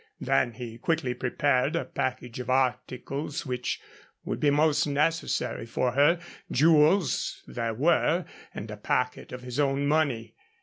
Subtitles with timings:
[0.19, 3.79] Then he quickly prepared a package of articles which
[4.25, 6.19] would be most necessary for her.
[6.49, 10.33] Jewels there were and a packet of his own money.